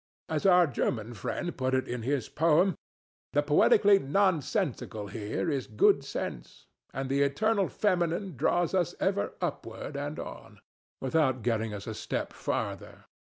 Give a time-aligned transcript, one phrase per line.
[0.29, 2.75] As our German friend put it in his poem,
[3.33, 9.95] "the poetically nonsensical here is good sense; and the Eternal Feminine draws us ever upward
[9.95, 10.59] and on"
[11.01, 13.05] without getting us a step farther.